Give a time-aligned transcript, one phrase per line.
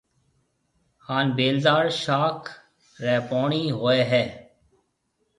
[1.07, 2.43] هانَ بيلدار شاخ
[3.03, 4.23] ري پوڻِي هوئي هيَ۔